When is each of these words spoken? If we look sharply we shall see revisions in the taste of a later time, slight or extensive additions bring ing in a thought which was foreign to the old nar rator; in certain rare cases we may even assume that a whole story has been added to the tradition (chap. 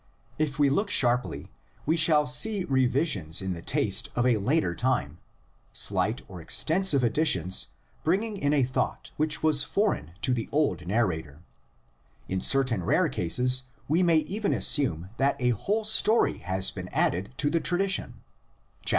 If 0.39 0.57
we 0.57 0.71
look 0.71 0.89
sharply 0.89 1.51
we 1.85 1.95
shall 1.95 2.25
see 2.25 2.63
revisions 2.63 3.39
in 3.39 3.53
the 3.53 3.61
taste 3.61 4.09
of 4.15 4.25
a 4.25 4.37
later 4.37 4.73
time, 4.73 5.19
slight 5.73 6.23
or 6.27 6.41
extensive 6.41 7.03
additions 7.03 7.67
bring 8.03 8.23
ing 8.23 8.35
in 8.37 8.51
a 8.51 8.63
thought 8.63 9.11
which 9.17 9.43
was 9.43 9.61
foreign 9.61 10.13
to 10.23 10.33
the 10.33 10.49
old 10.51 10.87
nar 10.87 11.05
rator; 11.05 11.41
in 12.27 12.41
certain 12.41 12.83
rare 12.83 13.09
cases 13.09 13.65
we 13.87 14.01
may 14.01 14.17
even 14.17 14.53
assume 14.53 15.09
that 15.17 15.39
a 15.39 15.49
whole 15.51 15.83
story 15.85 16.39
has 16.39 16.71
been 16.71 16.89
added 16.89 17.31
to 17.37 17.51
the 17.51 17.59
tradition 17.61 18.23
(chap. 18.87 18.89